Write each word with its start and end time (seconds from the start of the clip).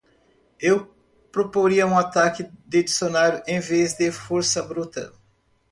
Eu 0.59 0.91
proporia 1.31 1.85
um 1.85 1.95
ataque 1.95 2.45
de 2.65 2.81
dicionário 2.81 3.43
em 3.45 3.59
vez 3.59 3.93
de 3.95 4.11
força 4.11 4.59
bruta. 4.63 5.13